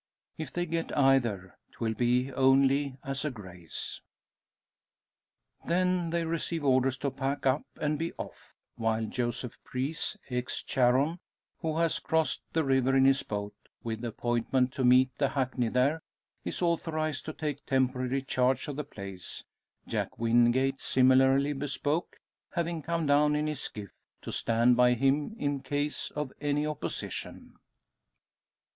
[0.35, 4.01] If they get either, 'twill be only as a grace.
[5.67, 11.19] Then they receive orders to pack up and be off; while Joseph Preece, ex Charon,
[11.59, 13.53] who has crossed the river in his boat,
[13.83, 16.01] with appointment to meet the hackney there,
[16.43, 19.43] is authorised to take temporary charge of the place;
[19.85, 22.17] Jack Wingate, similarly bespoke,
[22.53, 23.91] having come down in his skiff,
[24.23, 27.53] to stand by him in case of any opposition.